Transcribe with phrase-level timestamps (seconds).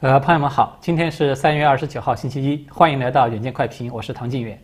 [0.00, 4.58] 呃，朋友们好，今天是三月二十九号，星期一，欢迎来到远见快评，我是唐晋远。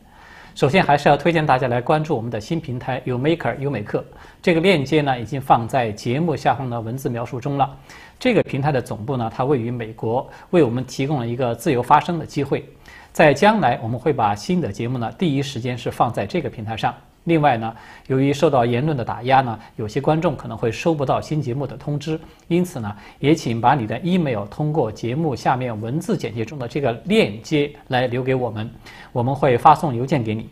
[0.54, 4.02] 首先还是要推荐大家来关注我们的新平台 Umaker 优美课，
[4.40, 7.76] 这个链接呢已经放在节目下方的文字描述中了。
[8.18, 12.66] 这个平台的总部呢，它位于美国，为我们提供了一个自由发声的机会。
[13.12, 16.94] 在将来，我们会把新的节目呢第一时间是放在这个平台上。
[17.26, 17.74] 另外呢，
[18.06, 28.70] 由于受到言论的打压呢，有些观众可能会收不到新节目的通知，因此呢，也请把你的 email 通过节目下面文字简介中的这个链接来留给我们，
[29.10, 30.48] 我们会发送邮件给你。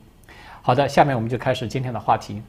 [0.63, 2.43] 好的，下面我们就开始今天的话题。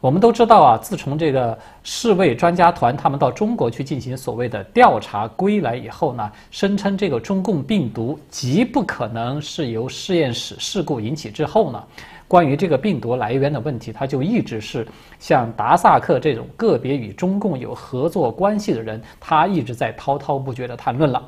[0.00, 11.84] 我们都知道啊，自从这个世卫专家团他们到中国去进行所谓的调查归来以后呢，声称这个中共病毒极不可能是由实验室事故引起之后呢。
[12.32, 14.88] 关于这个病毒来源的问题，他就一直是
[15.20, 21.22] 像达萨克这种个别与中共有合作关系的人，他一直在滔滔不绝地谈论了。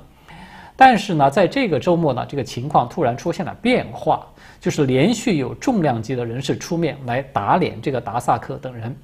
[0.74, 4.26] 但是呢，在这个周末呢，这个情况突然出现了变化，
[4.58, 8.96] 就是连续有重量级的人士出面来打脸这个达萨克等人，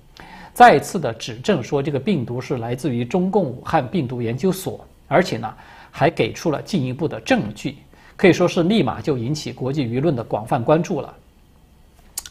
[0.55, 5.55] 再次的指证说这个病毒是来自于中共武汉病毒研究所，而且呢，
[5.91, 7.77] 还给出了进一步的证据，
[8.17, 11.15] 可以说是立马就引起国际舆论的广泛关注了。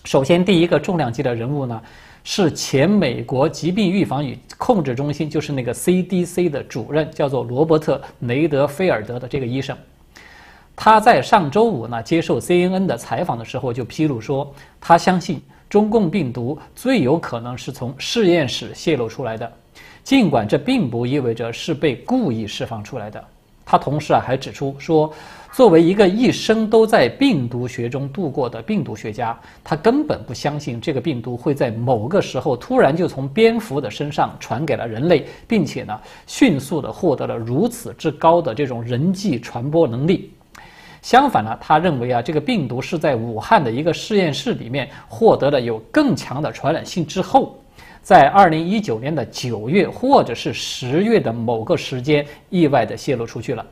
[0.05, 1.79] 首先，第一个重量级的人物呢，
[2.23, 9.77] 是前美国疾病预防与控制中心，就是那个 CDC 的主任，叫做罗伯特·雷德菲尔德的这个医生。
[10.75, 19.51] 他在上周五呢接受 CNN 的采访的时候就披露说，他相信中共病毒最有可能是从实验室泄露出来的，
[20.03, 23.23] 尽管这并不意味着是被故意释放出来的。
[23.65, 25.13] 他同时啊还指出说。
[25.51, 40.31] 作为一个一生都在病毒学中度过的病毒学家，他根本不相信这个病毒会在某个时候突然就从蝙蝠的身上传给了人类，并且呢，迅速的获得了如此之高的这种人际传播能力。
[41.01, 47.57] 相反呢，他认为啊，这个病毒是在武汉的一个实验室里面获得了有更强的传染性之后，
[48.01, 53.65] 在二零一九年的九月或者是十月的某个时间意外的泄露出去了。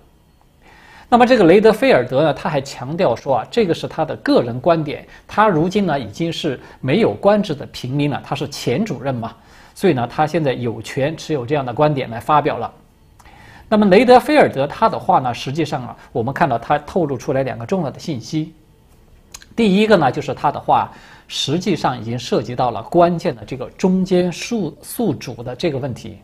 [1.09, 5.07] 那么这个雷德菲尔德呢，他还强调说啊，这个是他的个人观点。
[5.25, 9.33] 他如今呢已经是没有官职的平民了，他是前主任嘛，
[9.73, 12.69] 所以呢他现在有权持有这样的观点来发表了。
[13.69, 18.53] 那么雷德菲尔德他的话呢，实际上啊，我们看到他透露出来两个重要的信息。
[19.55, 20.91] 第一个呢，就是他的话
[21.29, 26.17] 实际上已经涉及到了关键的这个中间宿宿主的这个问题。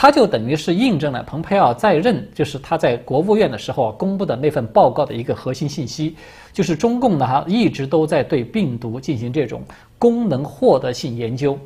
[0.00, 6.14] 他就等于是印证了蓬佩奥在任，就是他在国务院的时候公布的那份报告的一个核心信息，
[6.52, 9.60] 就是中共呢哈一直都在对病毒进行这种
[9.98, 11.58] 功能获得性研究，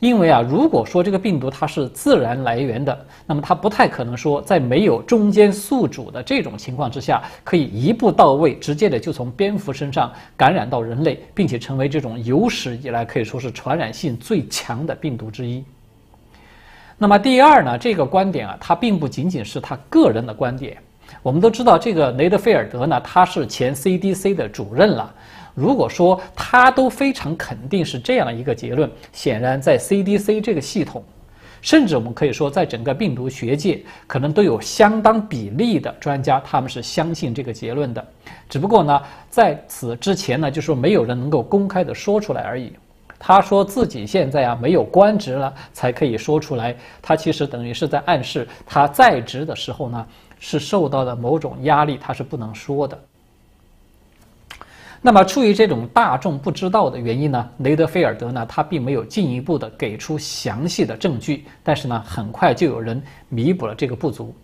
[0.00, 15.62] 因为啊如果说这个病毒它是自然来源的，那么它不太可能说在没有中间宿主的这种情况之下，可以一步到位直接的就从蝙蝠身上感染到人类，并且成为这种有史以来可以说是传染性最强的病毒之一。
[17.00, 20.76] 那么第二呢，这个观点啊，它并不仅仅是他个人的观点。
[21.22, 25.14] 我们都知道，这个雷德菲尔德呢，他是前 CDC 的主任了。
[25.54, 31.02] 如果说他都非常肯定是这样一个结论，显然在 CDC 这个系统，
[31.62, 38.04] 甚至我们可以说，在整个病毒学界，可能都有相当比例的专家，他们是相信这个结论的。
[38.48, 39.00] 只不过呢，
[39.30, 42.72] 在此之前呢，就说没有人能够公开的说出来而已。
[43.18, 46.74] 他说自己现在啊没有官职了，才可以说出来。
[47.02, 50.06] 他其实等于是在暗示他在职的时候呢，
[50.38, 52.98] 是受到了某种压力，他是不能说的。
[55.00, 61.44] 那么出于这种大众不知道的原因呢，雷德菲尔德呢，他并没有进一步的给出详细的证据。
[61.62, 64.34] 但是呢，很快就有人弥补了这个不足。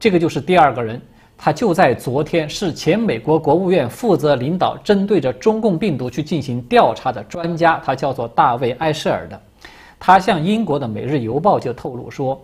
[0.00, 1.00] 这个就是第二个人。
[1.40, 9.40] 他就在昨天，是前美国国务院负责领导针对着中共病毒去进行调查的专家，他叫做大卫·埃舍尔的。
[10.00, 12.40] 他向英国的《每日邮报》就透露说，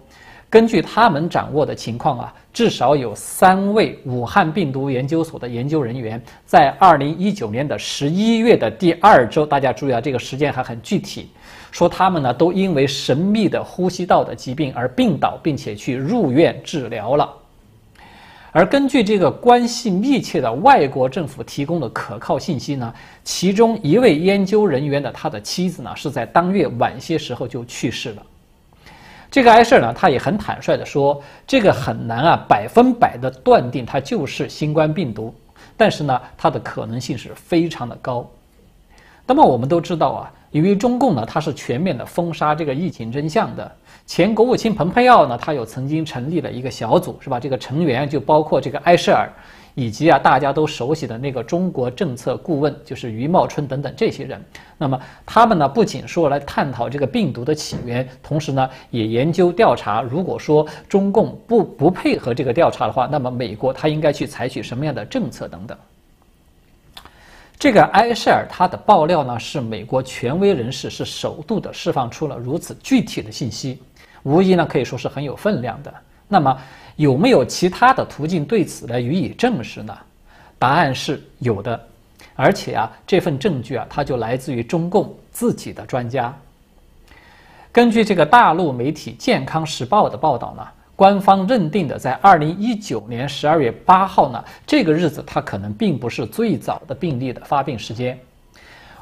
[0.48, 11.30] 根据他们掌握的情况啊，至少有三位武汉病毒研究所的研究人员，在二零一九年的十一月的第二周，大家注意啊，这个时间还很具体，
[11.72, 17.28] 说他们呢都因为神秘的呼吸道的疾病而病倒，并且去入院治疗了。
[18.56, 28.22] 而根据这个关系密切的外国政府提供的可靠信息呢，其中一位研究人员的他的妻子呢是在当月晚些时候就去世了。
[29.28, 35.34] 这个埃舍呢，他也很坦率的说，这个很难啊百分百的断定它就是新冠病毒，
[35.76, 38.24] 但是呢，它的可能性是非常的高。
[39.26, 40.32] 那么我们都知道啊。
[40.54, 43.72] 由于中共呢，它是全面的封杀这个疫情真相的。
[44.06, 47.40] 前国务卿蓬佩奥呢，他有曾经成立了一个小组，是吧？
[47.40, 49.28] 这个成员就包括这个埃舍尔，
[49.74, 54.40] 以及啊大家都熟悉的那个中国政策顾问，就是余茂春等等这些人。
[54.78, 54.96] 那么
[55.26, 65.76] 他们呢，不仅说来探讨这个病毒的起源，同时呢，也研究调查，如果说中共不不配合这个调查的话，那么美国他应该去采取什么样的政策等等。
[67.64, 73.80] 这个埃舍尔他的爆料呢，是美国权威人士是首度的释放出了如此具体的信息，
[74.22, 75.94] 无疑呢可以说是很有分量的。
[76.28, 76.54] 那么
[76.96, 79.96] 有没有其他的途径对此来予以证实呢？
[80.58, 81.80] 答案是有的，
[82.34, 86.36] 而且啊这份证据啊它就来自于中共自己的专家。
[87.72, 90.68] 根据这个大陆媒体《健康时报》的报道呢。
[90.96, 98.18] 官方认定的，在二零一九年十二月八号呢，这个日子它可能并不是最早的病例的发病时间。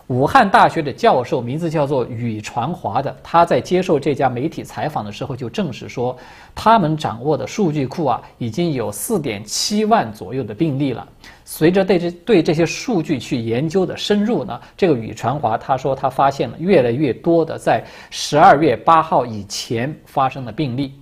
[0.09, 6.15] 武汉大学的教授名字叫做宇传华的，他在接受这家媒体采访的时候就证实说，
[6.55, 11.07] 他们掌握的数据库啊，已经有四点七万左右的病例了。
[11.45, 20.93] 随着对这对这些数据去研究的深入呢，这个宇传华他说他发现了越来越多的在十二月八号以前发生的病例。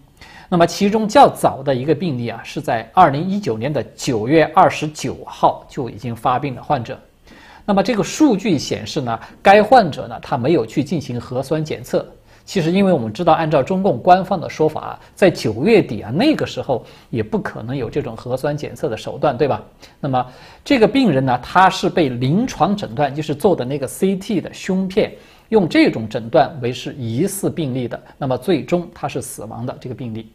[0.52, 6.98] 那么，其中较早的一个病例啊，是在二零一九年的九月二十九号就已经发病的患者。
[7.64, 12.04] 那么，这个数据显示呢，该患者呢，他没有去进行核酸检测。
[12.44, 19.62] 其实，因为我们知道，按照中共官方的说法，在九月底啊，那个时候也不可能有这种核酸检测的手段，对吧？
[20.00, 20.26] 那么，
[20.64, 25.12] 这个病人呢，他是被临床诊断，就是做的那个 CT 的胸片，
[25.50, 28.02] 用这种诊断为是疑似病例的。
[28.18, 30.28] 那么，最终他是死亡的这个病例。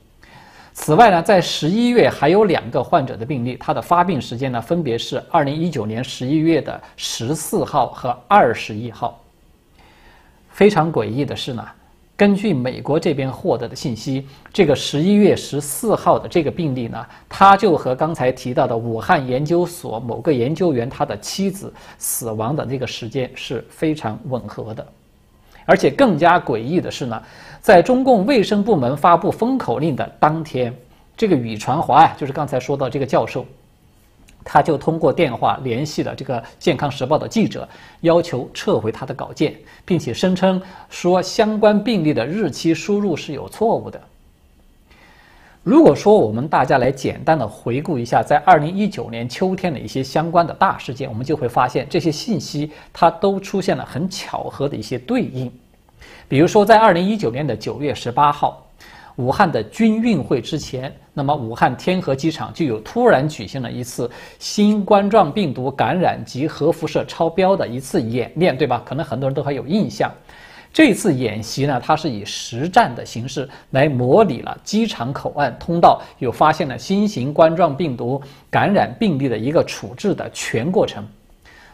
[0.77, 9.19] 此外呢，在十一月还有两个患者的病例，他的发病时间呢，分别是二零一九年十一月的十四号和二十一号。
[10.49, 11.65] 非常诡异的是呢，
[12.17, 24.85] 根据美国这边获得的信息，这个十一月十四号的这个病例呢，他就和刚才提到的武汉研究所某个研究员他的妻子死亡的那个时间是非常吻合的。
[25.65, 27.21] 而且更加诡异的是呢，
[27.59, 30.73] 在中共卫生部门发布封口令的当天，
[31.17, 33.45] 这个宇传华呀，就是刚才说到这个教授，
[34.43, 37.67] 他就通过电话联系了这个《健康时报》的记者，
[38.01, 43.99] 要求撤回他的稿件，并且声称说相关病例的日期输入是有错误的。
[45.65, 55.51] 如果说我们大家来简单的回顾一下，在二零一九年秋天的一些相关的大事件，我们就会发现这些信息它都出现了很巧合的一些对应。
[56.27, 58.63] 比如说，在二零一九年的九月十八号，
[59.15, 64.07] 武汉的军运会之前，那么武汉天河机场就有突然举行了一次
[64.37, 68.83] 新冠状病毒感染及核辐射超标的一次演练，对吧？
[68.85, 70.11] 可能很多人都还有印象。
[70.75, 81.01] 这次演习呢，它是以实战的形式来模拟了机场口岸通道有发现了新型冠状病毒感染病例的一个处置的全过程，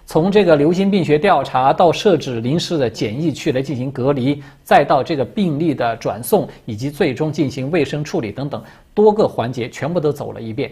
[0.05, 8.63] 从这个流行病学调查到设置临时的检疫区来进行隔离，再到这个病例的转送以及最终进行卫生处理等等
[8.93, 10.71] 多个环节全部都走了一遍。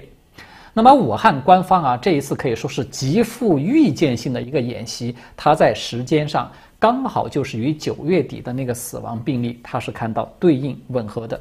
[0.74, 6.52] 那么武汉官方啊，这一次可以说是极富预见性的一个演习，它在时间上。
[6.82, 11.38] 刚好就是与九月底的那个死亡病例，它是看到对应吻合的。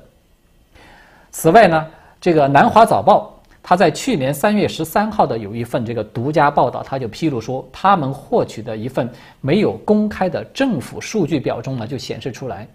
[1.31, 1.87] 此外呢，
[2.21, 9.09] 这个南华早报，它在去年三月十三号的有一份这个独家报道，它就披露说，他们获取的一份
[9.41, 12.67] 没有公开的政府数据表中呢，就显示出来，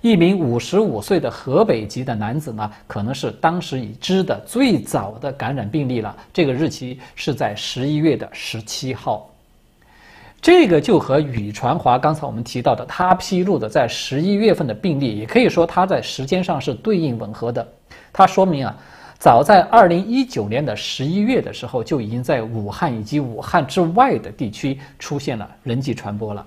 [0.00, 6.16] 一名五十五岁的河北籍的男子呢，可能是当时已知的最早的感染病例了。
[6.32, 9.28] 这个日期是在十一月的十七号。
[10.40, 17.66] 这个就和宇传华刚才我们提到的他披露的在十一月份的病例，也可以说他在时间上是对应吻合的。
[18.12, 18.76] 他说明啊，
[19.18, 26.46] 早在二零一九年的十一月的时候，就已经在武汉以及武汉之外的地区出现了人际传播了。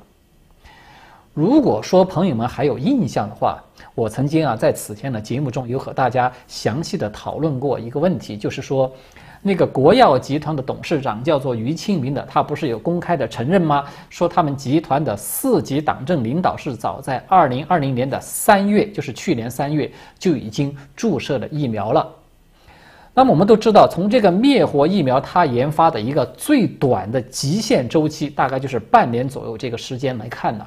[1.33, 3.63] 如果说朋友们还有印象的话，
[3.95, 8.91] 我曾经啊在此前的节目中有和大家详细的讨论过一个问题，就是说。
[9.43, 13.83] 那个国药集团的董事长叫做于清明的，他不是有公开的承认吗？
[14.07, 22.07] 说他们集团的四级党政领导是早在二零二零年的三月，就是去年三月就已经注射了疫苗了。
[23.15, 30.63] 那么我们都知道，从这个灭活疫苗它研发的一个最短的极限周期，大概就是半年左右这个时间来看呢，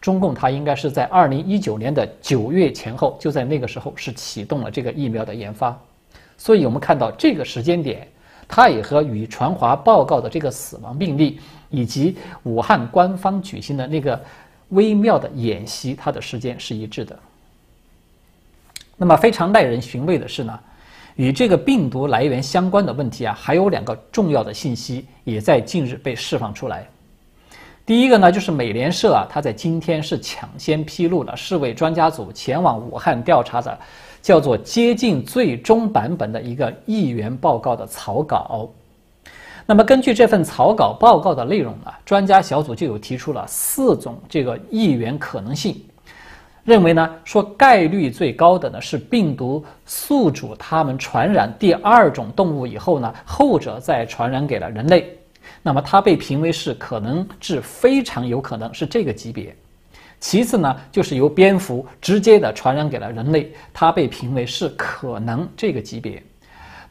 [0.00, 5.78] 中共它应该是在二零一九年的九月前后，就在那个时候是启动了这个疫苗的研发。
[6.38, 8.08] 所以我们看到这个时间点，
[8.48, 11.38] 它也和与传华报告的这个死亡病例，
[11.68, 14.18] 以及武汉官方举行的那个
[14.70, 17.18] 微妙的演习，它的时间是一致的。
[18.96, 20.58] 那么非常耐人寻味的是呢，
[21.16, 26.88] 与这个病毒来源相关的问题啊，还有两个重要的信息也在近日被释放出来。
[27.86, 33.76] 第一个呢，就是美联社啊，它在今天是抢先披露了世卫专家组前往武汉调查的，
[34.22, 38.68] 叫做接近最终版本的一个议员报告的草稿。
[39.66, 45.80] 那么根据这份草稿报告的内容呢，专家小组就有提出了四种这个议员可能性。
[46.62, 55.16] 认为呢，说概率最高的呢是病毒宿主它们传染第二种动物以后呢，后者再传染给了人类，
[55.62, 59.54] 那么它被评为是可能是非常有可能是这个级别。
[60.18, 66.22] 其次呢，就是由蝙蝠直接的传染给了人类，它被评为是可能这个级别。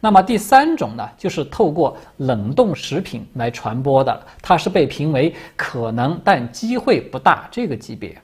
[0.01, 8.17] 那么第三种呢，就是透过冷冻食品来传播的，它是被评为可能但机会不大这个级别。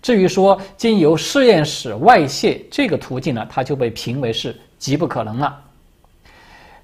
[0.00, 5.60] 至于说经由实验室外泄这个途径呢，它就被评为是极不可能了。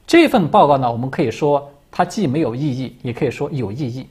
[0.07, 4.05] 这份报告呢，我们可以说它既没有意义，也可以说有意义。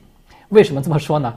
[0.48, 1.34] 为什么这么说呢？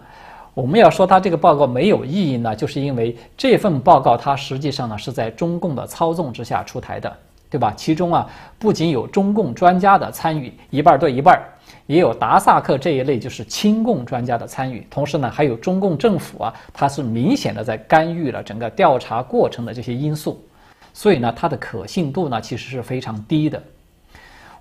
[0.54, 7.14] 我们要说它这个报告没有意义呢，就是因为这份报告它实际上呢是在中共的操纵之下出台的，
[7.50, 7.74] 对吧？
[7.76, 8.26] 其中啊
[8.58, 11.38] 不仅有中共专家的参与，一半对一半。
[11.86, 20.42] 也有达萨克这一类就是亲共专家的参与，同时呢，还有中共政府啊，它是明显的在干预了整个调查过程的这些因素，
[20.94, 23.62] 所以呢，它的可信度呢其实是非常低的。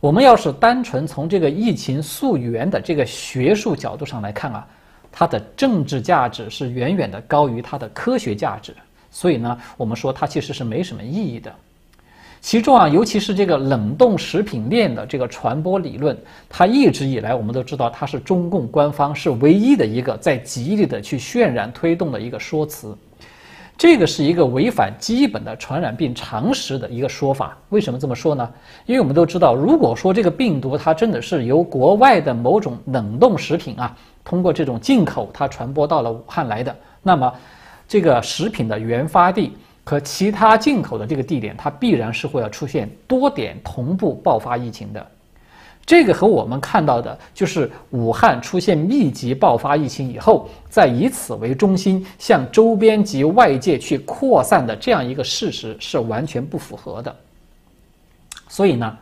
[0.00, 4.66] 我们要是单纯从这个疫情溯源的这个学术角度上来看啊，
[5.10, 8.74] 它的政治价值是远远的高于它的科学价值，
[9.10, 11.52] 所以呢，我们说它其实是没什么意义的。
[12.42, 16.16] 其中啊，尤其是这个冷冻食品链的这个传播理论，
[16.48, 22.96] 它一直以来我们都知道，它是中共官方是唯一的一个在极力的去渲染推动的一个说辞。
[23.78, 27.56] 这个是一个违反基本的传染病常识的一个说法。
[27.68, 28.50] 为什么这么说呢？
[28.86, 37.32] 因为我们都知道，如果说这个病毒它真的是由国外的某种冷冻食品啊，通过这种进口它传播到了武汉来的，那么
[37.86, 39.52] 这个食品的原发地。
[39.88, 45.06] 和其他进口的这个地点，它必然是会要出现多点同步爆发疫情的。
[45.86, 57.14] 这个和我们看到的，就是武汉出现密集爆发疫情以后，再以此为中心向周边及外界去扩散的这样一个事实是完全不符合的。
[58.48, 58.98] 所以呢，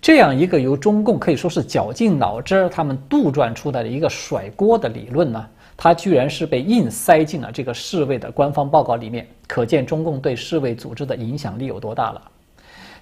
[0.00, 5.46] 这样一个由中共可以说是绞尽脑汁他们杜撰出来的一个甩锅的理论呢。
[5.76, 12.22] 它居然是被硬塞进了这个世卫的官方报告里面，可见中共对世卫组织的影响力有多大了。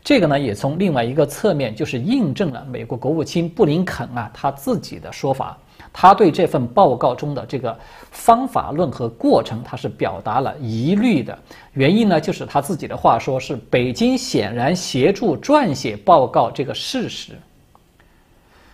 [0.06, 5.58] 这个呢，也从另外一个侧面就是印证了美国国务卿布林肯啊他自己的说法，
[5.92, 7.76] 他对这份报告中的这个
[8.12, 11.36] 方法论和过程，他是表达了疑虑的。
[11.72, 17.32] 原因呢，就是他自己的话说是北京显然协助撰写报告这个事实。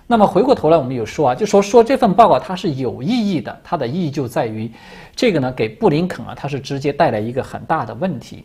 [0.07, 4.71] 那么回过头来，我们有说啊，就说说这份报告它是有意义的，它的意义就在于，
[5.17, 8.45] 这个呢给布林肯啊，他是直接带来一个很大的问题。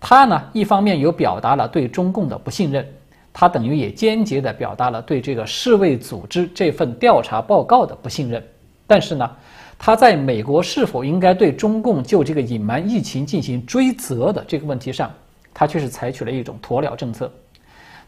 [0.00, 2.84] 他呢一方面有表达了对中共的不信任，
[3.32, 8.42] 他等于也间接的表达了对这个世卫组织这份调查报告的不信任。
[8.86, 9.30] 但是呢，
[9.78, 15.10] 他在美国是否应该对中共就这个隐瞒疫情进行追责的这个问题上，
[15.52, 17.30] 他却是采取了一种鸵鸟政策。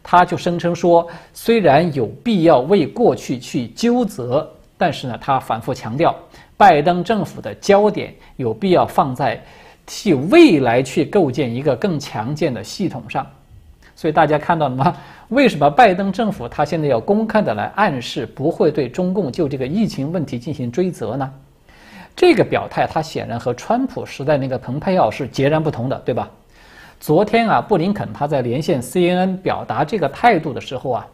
[0.01, 4.45] 他就声称说，虽然有必要为过去去纠责，
[4.77, 6.13] 但是呢，他反复强调，
[6.57, 9.41] 拜登政府的焦点有必要放在
[9.85, 13.25] 替未来去构建一个更强健的系统上。
[13.95, 14.95] 所以大家看到了吗？
[15.29, 21.31] 为什么拜登政府他现在要公开的来暗示不会对中共就这个疫情问题进行追责呢？
[22.15, 26.29] 这个表态，他显然和川普时代那个蓬佩奥是截然不同的，对吧？
[26.99, 31.07] 昨天啊，布林肯他在连线 CNN 表达这个态度的时候啊，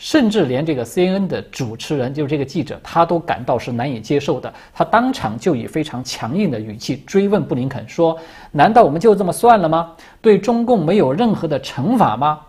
[0.00, 4.50] 甚至连这个 CNN 的主持人，就是这个记者，他都感到是难以接受的。
[4.72, 8.18] 他当场就以非常强硬的语气追问布林肯说
[8.50, 9.92] ：“难道我们就这么算了吗？
[10.22, 12.40] 对中共没有任何的惩罚吗？”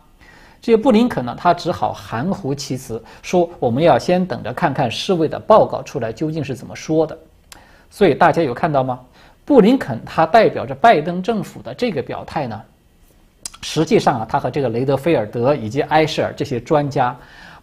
[0.61, 7.19] 这个布林肯呢，他只好含糊其辞说：“我们要先等着看看世卫的报告出来究竟是怎么说的。”
[7.91, 8.97] 所以大家有看到吗？
[9.43, 12.61] 布林肯他代表着拜登政府的这个表态呢？
[13.61, 17.15] 实际上啊，他和这个雷德菲尔德以及埃舍尔这些专家，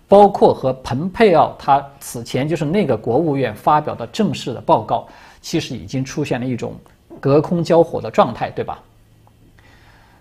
[0.07, 5.07] 包括和蓬佩奥他此前就是那个国务院发表的正式的报告，
[5.41, 6.75] 其实已经出现了一种
[7.21, 8.79] 隔空交火的状态，对吧？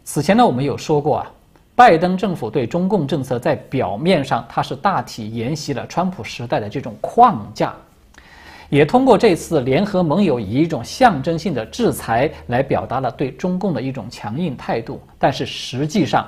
[0.04, 1.32] 此前呢，我们有说过啊，
[1.76, 7.74] 拜登政府对中共政策在表面上它是大体沿袭了川普时代的这种框架，
[8.70, 15.02] 也通过这次联合盟友以一种象征性的制裁来表达了对中共的一种强硬态度。
[15.18, 16.28] 但是实际上，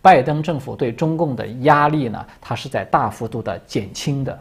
[0.00, 4.38] 拜登政府对中共的压力呢，它是在大幅度的减轻的。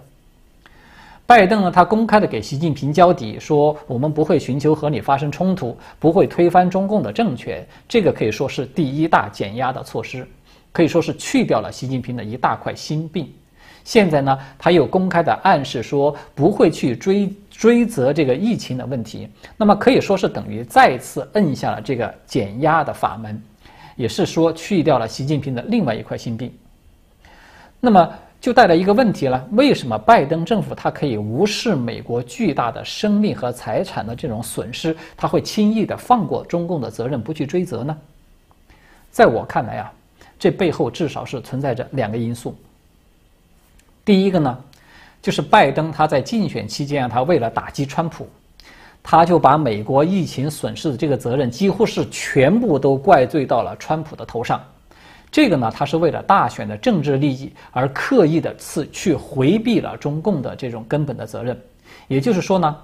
[1.25, 7.63] 拜登呢，他公开的给习近平交底，说我们不会寻求和你发生冲突，不会推翻中共的政权。
[7.87, 10.27] 这个可以说是第一大减压的措施，
[10.71, 13.31] 可以说是去掉了习近平的一大块心病。
[13.89, 19.27] 现在呢，他又公开的暗示说不会去追追责这个疫情的问题，
[19.58, 23.41] 那么可以说是等于再次摁下了这个减压的法门，
[23.96, 26.53] 也是说去掉了习近平的另外一块心病。
[27.79, 28.08] 那么。
[28.41, 37.98] 就带来一个问题了：为什么拜登政府他可以无视美国巨大的生命和财产的这种损失，他会轻易的放过中共的责任不去追责呢？
[39.12, 39.91] 在我看来啊，
[40.39, 42.55] 这背后至少是存在着两个因素。
[44.09, 44.57] 第一个呢，
[45.21, 48.27] 就是拜登他在竞选期间，他为了打击川普，
[49.03, 54.59] 他就把美国疫情损失的这个责任几乎是全部都怪罪到了川普的头上。
[55.29, 61.55] 这个呢，他是为了大选的政治利益而刻意的次去回避了中共的这种根本的责任，
[62.07, 62.75] 也就是说呢，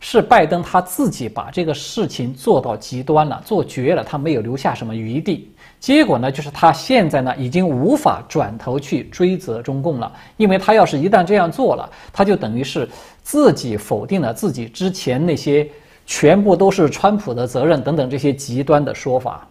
[0.00, 5.50] 是拜登他自己把这个事情做到极端了，做绝了，他没有留下什么余地。
[5.84, 12.88] 结果呢，就是他现在呢已经无法转头去追责中共了，因为他要是一旦这样做了，他就等于是
[13.22, 15.68] 自己否定了自己之前那些
[16.06, 19.46] 全部都是川普的责任等等这些极端的说法。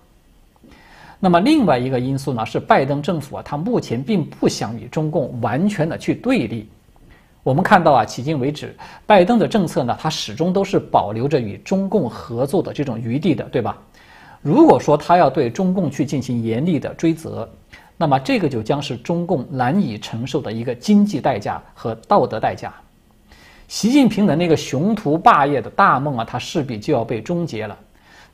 [1.19, 6.67] 那么另外一个因素呢，是拜登政府啊，他目前并不想与中共完全的去对立。
[7.43, 8.75] 我们看到啊，迄今为止，
[9.05, 13.77] 拜登的政策呢，他始终都是保留着与中共合作的这种余地的，对吧？
[14.43, 17.50] 如果说他要对中共去进行严厉的追责，
[17.95, 22.73] 那么这个就将是中共难以承受的一个经济代价和道德代价。
[23.69, 27.77] 习近平的那个雄图霸业的大梦啊，他势必就要被终结了。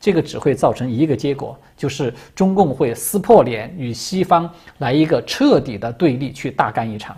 [0.02, 4.50] 这个只会造成一个结果，就是中共会撕破脸，与西方
[4.80, 7.16] 来一个彻底的对立，去大干一场。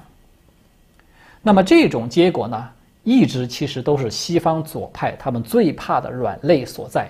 [1.42, 2.70] 那么这种结果呢，
[3.04, 7.08] 一直其实都是西方左派他们最怕的软肋所在。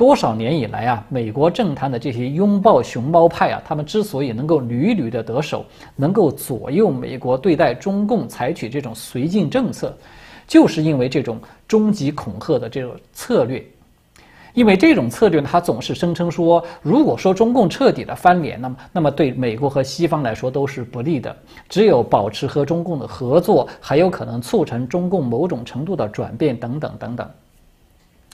[0.00, 5.62] 多少年以来啊，美国政坛的这些拥抱熊猫派啊，他们之所以能够屡屡的得手，
[5.94, 9.94] 能够左右美国对待中共采取这种绥靖政策，
[10.46, 13.62] 就是因为这种终极恐吓的这种策略。
[14.54, 21.36] 因为这种策略呢，他总是声称说，如果说中共彻底的翻脸，那么那么对美国和西方来说都是不利的。
[21.68, 27.30] 只有保持和中共的合作，还有可能促成中共某种程度的转变等等等等。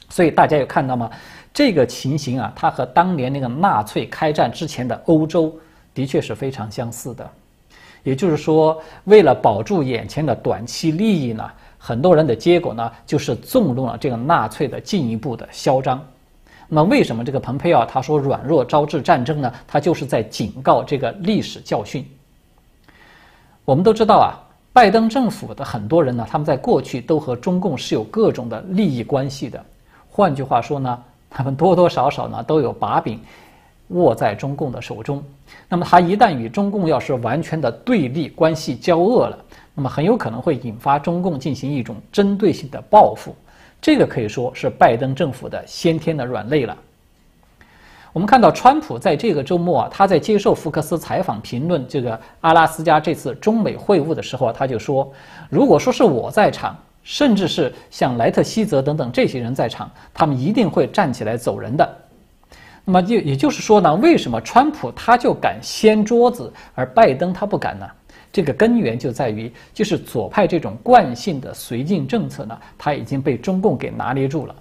[0.09, 1.11] 所以大家有看到吗？
[1.53, 5.55] 这个情形啊，它和当年那个纳粹开战之前的欧洲
[5.95, 7.29] 的确是非常相似的。
[8.03, 11.45] 也就是说，为了保住眼前的短期利益呢？
[11.79, 16.05] 很多人的结果呢，就是纵容了这个纳粹的进一步的嚣张。
[16.69, 19.53] 那，为什么这个蓬佩奥他说软弱招致战争呢？
[19.67, 22.05] 他就是在警告这个历史教训。
[23.65, 24.35] 我们都知道啊，
[24.73, 29.65] 拜登政府的很多人呢，他们在过去都和中共是有各种的利益关系的。
[30.17, 30.99] 换句话说呢，
[31.29, 33.21] 他们多多少少呢都有把柄
[33.89, 35.23] 握在中共的手中。
[35.69, 39.39] 那么，他一旦与中共要是完全的对立关系交恶了。
[39.75, 43.37] 那么很有可能会引发中共进行一种针对性的报复，
[43.79, 46.75] 这个可以说是拜登政府的先天的软肋了。
[48.15, 55.13] 我们看到川普在这个周末啊，他在接受福克斯采访评论这个阿拉斯加这次中美会晤的时候啊，他就说，
[55.51, 56.75] 如果说是我在场，
[57.07, 61.89] 甚至是像莱特希泽等等这些人在场，他们一定会站起来走人的。
[62.85, 67.87] 那么就也就是说呢，为什么川普他就敢掀桌子，而拜登他不敢呢？
[68.33, 74.55] 这个根源就在于，就是左派这种惯性的绥靖政策呢，它已经被中共给拿捏住了。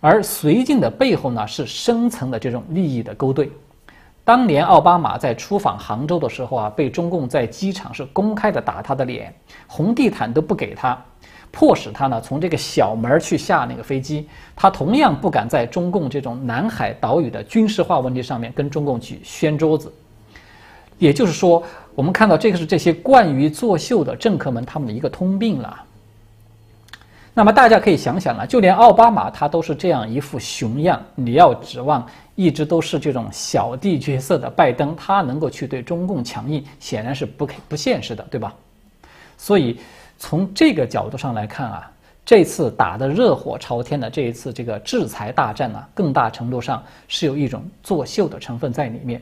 [0.00, 3.48] 而绥靖的背后呢，是深层的这种利益的勾兑。
[4.24, 9.32] 当年奥巴马在出访杭州的时候啊，被中共在机场是公开的打他的脸，
[9.68, 11.00] 红地毯都不给他，
[11.56, 14.28] 迫使他呢从这个小门去下那个飞机。
[14.54, 19.90] 他同样不敢在中共这种南海岛屿的军事化问题上面跟中共去掀桌子。
[20.98, 21.62] 也就是说。
[21.96, 25.82] 我们看到这个是这些惯于作秀的政客们他们的一个通病了。
[27.32, 38.54] 那么大家可以想想了，就连奥巴马他都是这样一副熊样，你要指望一直都是这种小弟角色的拜登，他能够去对中共强硬，显然是不不现实的，对吧？
[39.38, 39.80] 所以
[40.18, 41.90] 从这个角度上来看啊，
[42.24, 49.20] 这次打得热火朝天的这一次这个制裁大战呢，更大程度上是有一种作秀的成分在里面。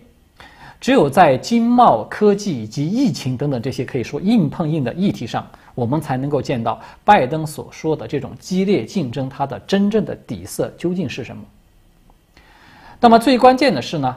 [0.80, 11.42] 只有在经贸、科技以及疫情等等这些可以说硬碰硬的议题上，我们才能够见到拜登所说的这种激烈竞争，它的真正的底色究竟是什么。
[13.00, 14.14] 那么最关键的是呢，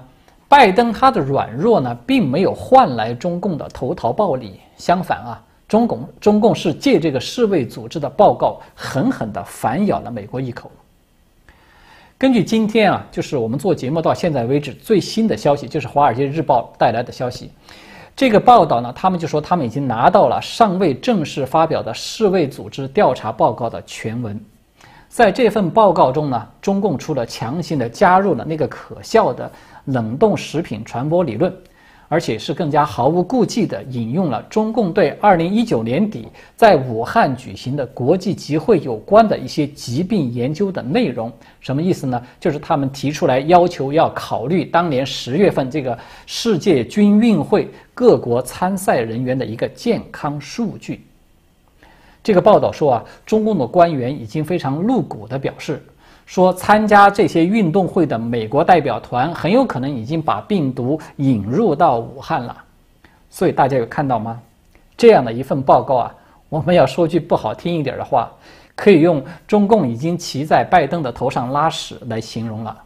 [0.49, 10.71] 拜登他的软弱呢，并没有换来中共的投桃报李，相反啊，中共中共是借这个世卫组织的报告，狠狠地反咬了美国一口。
[12.17, 17.51] 根据今天啊，就是我们做节目到现在为止最新的消息，就是《华尔街日报》带来的消息。
[18.15, 24.39] 这个报道呢，他们就说他们已经拿到了尚未正式发表的世卫组织调查报告的全文。
[25.09, 29.51] 在这份报告中呢，中共除了强行的加入了那个可笑的
[29.85, 31.53] 冷冻食品传播理论。
[32.09, 41.31] 而且是更加毫无顾忌地引用了中共对二零一九年底在武汉举行的国际集会有关的一些疾病研究的内容。
[41.59, 42.21] 什么意思呢？
[42.39, 51.05] 就是他们提出来要求要考虑当年十月份这个世界军运会各国参赛人员的一个健康数据。
[52.23, 55.83] 这个报道说啊，中共的官员已经非常露骨地表示。
[56.27, 62.55] 说参加这些运动会的美国代表团很有可能已经把病毒引入到武汉了，
[63.29, 64.39] 所以大家有看到吗？
[64.97, 66.13] 这样的一份报告啊，
[66.49, 68.29] 我们要说句不好听一点的话，
[68.75, 72.77] 可以用中共已经骑在拜登的头上拉屎来形容了。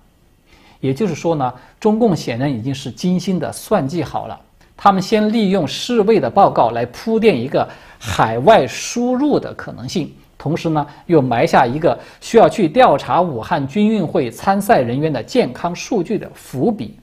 [0.79, 4.39] 也就是说呢，中共显然已经是精心的算计好了，
[4.77, 10.13] 他们先利用世卫的报告来铺垫一个海外输入的可能性。
[10.41, 16.97] 同时呢，又埋下一个需要去调查武汉军运会参赛人员的健康数据的伏笔。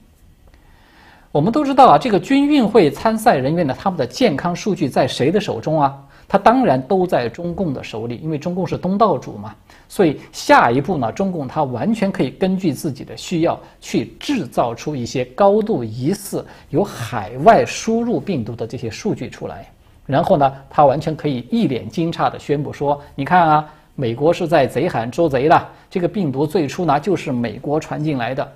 [1.31, 5.97] 我们都知道啊，这个军运会参赛人员的他们的健康数据在谁的手中啊？
[6.27, 9.55] 他当然都在中共的手里，因为中共是东道主嘛。
[9.87, 19.71] 所以下一步呢，中共他完全可以根据自己的需要去制造出一些高度疑似有海外输入病毒的这些数据出来。
[20.09, 25.67] 然后呢，他完全可以一脸惊诧地宣布说：“你看啊，美国是在贼喊捉贼的。
[25.87, 28.51] 这个病毒最初呢，就是美国传进来的。”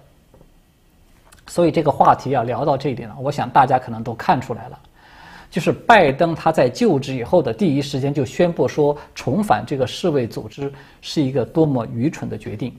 [1.46, 4.80] 所以这个话题要聊到这一点了，我想大家可能都看出来了，
[5.52, 12.74] 就是拜登他在就职以后的第一时间就宣布说重返这个世卫组织是一个多么愚蠢的决定，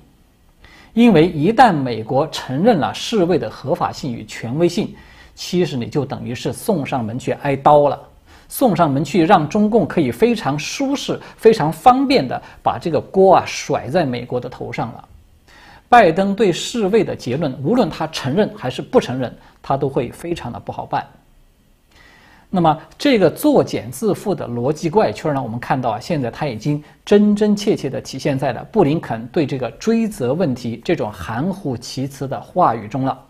[0.94, 4.92] 因为一旦美国承认了世卫的合法性与权威性，
[5.36, 8.00] 其实你就等于是送上门去挨刀了。
[8.48, 15.08] 送上门去，让中共可以非常舒适、非常方便地把这个锅啊甩在美国的头上了。
[15.88, 21.06] 拜登对世卫的结论，无论他承认还是不承认，他都会非常的不好办。
[22.50, 25.42] 那么，这个作茧自缚的逻辑怪圈呢？
[25.42, 33.20] 我们看到啊，现在他已经真真切切地体现在了布林肯对这个追责问题这种含糊其辞的话语中了。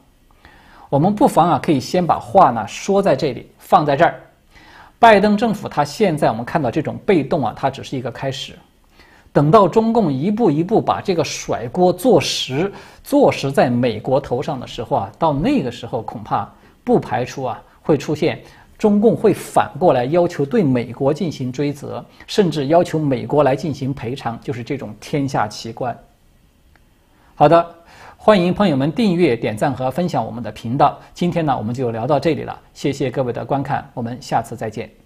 [0.90, 4.20] 我们不妨啊，可以先把话呢说在这里，放在这儿。
[5.04, 8.54] 拜登政府，他现在我们看到这种被动啊，它只是一个开始。
[9.34, 16.50] 等到中共一步一步把这个甩锅坐实，坐实在美国头上的时候啊，到那个时候恐怕
[16.82, 18.42] 不排除啊会出现
[18.78, 25.94] 中共会反过来要求对美国进行追责，甚至要求美国来进行赔偿，就是这种天下奇观。
[27.34, 27.74] 好的，
[28.26, 30.98] 欢迎朋友们订阅、点赞和分享我们的频道。
[31.12, 35.03] 今天呢，我们就聊到这里了，谢谢各位的观看，我们下次再见。